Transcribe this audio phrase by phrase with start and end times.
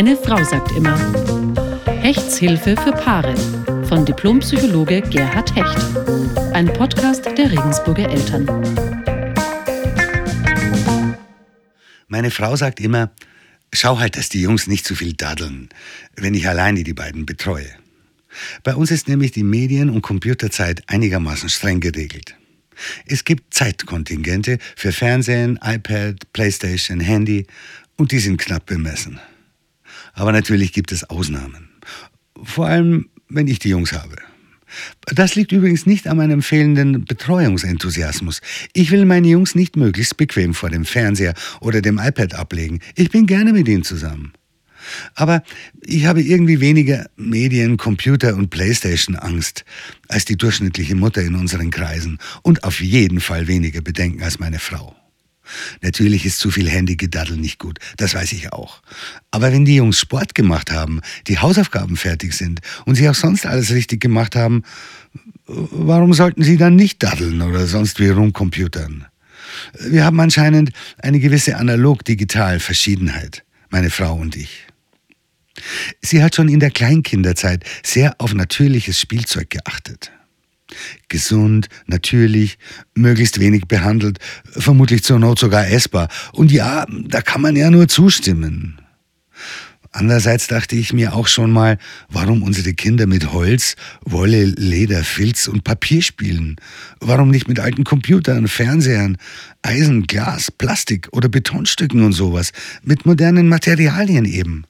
[0.00, 0.96] Meine Frau sagt immer.
[2.02, 3.34] Hechtshilfe für Paare
[3.88, 5.76] von Diplompsychologe Gerhard Hecht.
[6.54, 8.46] Ein Podcast der Regensburger Eltern.
[12.06, 13.10] Meine Frau sagt immer,
[13.72, 15.68] schau halt, dass die Jungs nicht zu viel daddeln,
[16.14, 17.72] wenn ich alleine die beiden betreue.
[18.62, 22.36] Bei uns ist nämlich die Medien- und Computerzeit einigermaßen streng geregelt.
[23.04, 27.48] Es gibt Zeitkontingente für Fernsehen, iPad, Playstation, Handy
[27.96, 29.18] und die sind knapp bemessen.
[30.18, 31.68] Aber natürlich gibt es Ausnahmen.
[32.42, 34.16] Vor allem, wenn ich die Jungs habe.
[35.14, 38.40] Das liegt übrigens nicht an meinem fehlenden Betreuungsenthusiasmus.
[38.72, 42.80] Ich will meine Jungs nicht möglichst bequem vor dem Fernseher oder dem iPad ablegen.
[42.96, 44.32] Ich bin gerne mit ihnen zusammen.
[45.14, 45.42] Aber
[45.86, 49.64] ich habe irgendwie weniger Medien, Computer und Playstation Angst
[50.08, 54.58] als die durchschnittliche Mutter in unseren Kreisen und auf jeden Fall weniger Bedenken als meine
[54.58, 54.97] Frau.
[55.82, 58.82] Natürlich ist zu viel Handygedaddel nicht gut, das weiß ich auch.
[59.30, 63.46] Aber wenn die Jungs Sport gemacht haben, die Hausaufgaben fertig sind und sie auch sonst
[63.46, 64.62] alles richtig gemacht haben,
[65.46, 69.06] warum sollten sie dann nicht daddeln oder sonst wie rumcomputern?
[69.80, 74.66] Wir haben anscheinend eine gewisse analog-digital-Verschiedenheit, meine Frau und ich.
[76.00, 80.12] Sie hat schon in der Kleinkinderzeit sehr auf natürliches Spielzeug geachtet.
[81.08, 82.58] Gesund, natürlich,
[82.94, 86.08] möglichst wenig behandelt, vermutlich zur Not sogar essbar.
[86.32, 88.80] Und ja, da kann man ja nur zustimmen.
[89.90, 91.78] Andererseits dachte ich mir auch schon mal,
[92.10, 93.74] warum unsere Kinder mit Holz,
[94.04, 96.56] Wolle, Leder, Filz und Papier spielen.
[97.00, 99.16] Warum nicht mit alten Computern, Fernsehern,
[99.62, 102.52] Eisen, Glas, Plastik oder Betonstücken und sowas.
[102.82, 104.64] Mit modernen Materialien eben.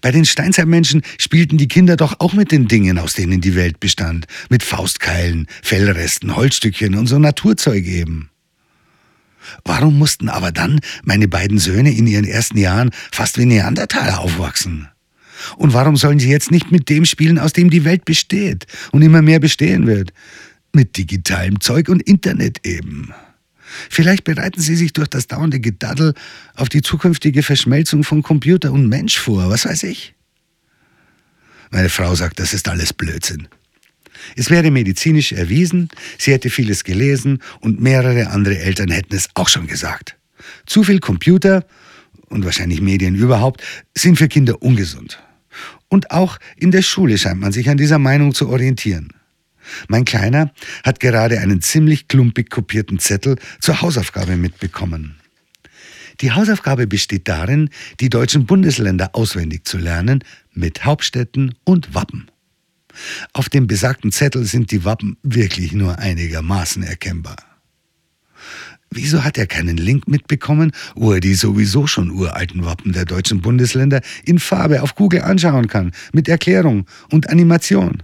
[0.00, 3.80] Bei den Steinzeitmenschen spielten die Kinder doch auch mit den Dingen, aus denen die Welt
[3.80, 4.26] bestand.
[4.48, 8.30] Mit Faustkeilen, Fellresten, Holzstückchen und so Naturzeug eben.
[9.64, 14.88] Warum mussten aber dann meine beiden Söhne in ihren ersten Jahren fast wie Neandertaler aufwachsen?
[15.56, 19.02] Und warum sollen sie jetzt nicht mit dem spielen, aus dem die Welt besteht und
[19.02, 20.12] immer mehr bestehen wird?
[20.72, 23.12] Mit digitalem Zeug und Internet eben.
[23.90, 26.14] Vielleicht bereiten Sie sich durch das dauernde Gedaddel
[26.54, 30.14] auf die zukünftige Verschmelzung von Computer und Mensch vor, was weiß ich.
[31.70, 33.48] Meine Frau sagt, das ist alles Blödsinn.
[34.36, 35.88] Es wäre medizinisch erwiesen,
[36.18, 40.16] sie hätte vieles gelesen und mehrere andere Eltern hätten es auch schon gesagt.
[40.66, 41.64] Zu viel Computer
[42.28, 43.62] und wahrscheinlich Medien überhaupt
[43.94, 45.18] sind für Kinder ungesund.
[45.88, 49.12] Und auch in der Schule scheint man sich an dieser Meinung zu orientieren.
[49.88, 50.52] Mein Kleiner
[50.84, 55.16] hat gerade einen ziemlich klumpig kopierten Zettel zur Hausaufgabe mitbekommen.
[56.20, 60.22] Die Hausaufgabe besteht darin, die deutschen Bundesländer auswendig zu lernen
[60.52, 62.30] mit Hauptstädten und Wappen.
[63.32, 67.36] Auf dem besagten Zettel sind die Wappen wirklich nur einigermaßen erkennbar.
[68.90, 73.40] Wieso hat er keinen Link mitbekommen, wo er die sowieso schon uralten Wappen der deutschen
[73.40, 78.02] Bundesländer in Farbe auf Google anschauen kann, mit Erklärung und Animation?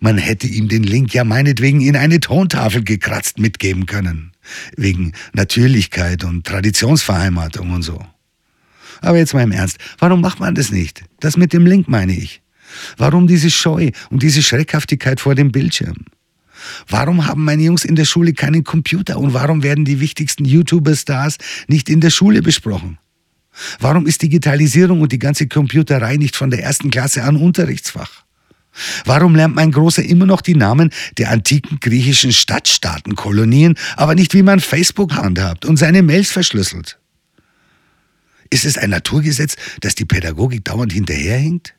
[0.00, 4.32] Man hätte ihm den Link ja meinetwegen in eine Tontafel gekratzt mitgeben können.
[4.76, 8.04] Wegen Natürlichkeit und Traditionsverheimatung und so.
[9.00, 11.04] Aber jetzt mal im Ernst, warum macht man das nicht?
[11.20, 12.42] Das mit dem Link meine ich.
[12.96, 16.06] Warum diese Scheu und diese Schreckhaftigkeit vor dem Bildschirm?
[16.88, 21.36] Warum haben meine Jungs in der Schule keinen Computer und warum werden die wichtigsten YouTuber-Stars
[21.68, 22.98] nicht in der Schule besprochen?
[23.78, 28.24] Warum ist Digitalisierung und die ganze Computerei nicht von der ersten Klasse an Unterrichtsfach?
[29.06, 34.42] Warum lernt mein Großer immer noch die Namen der antiken griechischen Stadtstaatenkolonien, aber nicht wie
[34.42, 36.98] man Facebook handhabt und seine Mails verschlüsselt?
[38.50, 41.74] Ist es ein Naturgesetz, dass die Pädagogik dauernd hinterherhinkt?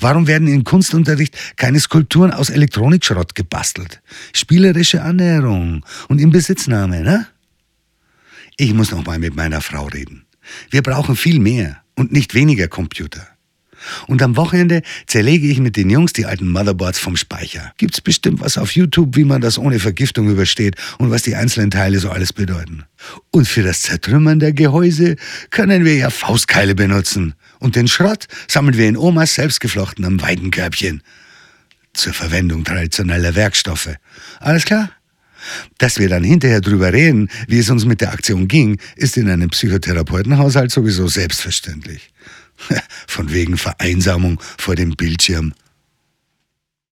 [0.00, 4.00] Warum werden im Kunstunterricht keine Skulpturen aus Elektronikschrott gebastelt?
[4.32, 7.26] Spielerische Annäherung und Inbesitznahme, ne?
[8.56, 10.26] Ich muss noch mal mit meiner Frau reden.
[10.70, 13.37] Wir brauchen viel mehr und nicht weniger Computer.
[14.06, 17.72] Und am Wochenende zerlege ich mit den Jungs die alten Motherboards vom Speicher.
[17.78, 21.70] Gibt's bestimmt was auf YouTube, wie man das ohne Vergiftung übersteht und was die einzelnen
[21.70, 22.84] Teile so alles bedeuten.
[23.30, 25.16] Und für das Zertrümmern der Gehäuse
[25.50, 27.34] können wir ja Faustkeile benutzen.
[27.60, 31.02] Und den Schrott sammeln wir in Omas selbstgeflochtenem Weidenkörbchen.
[31.94, 33.90] Zur Verwendung traditioneller Werkstoffe.
[34.40, 34.90] Alles klar?
[35.78, 39.30] Dass wir dann hinterher drüber reden, wie es uns mit der Aktion ging, ist in
[39.30, 42.12] einem Psychotherapeutenhaushalt sowieso selbstverständlich.
[43.06, 45.54] Von wegen Vereinsamung vor dem Bildschirm.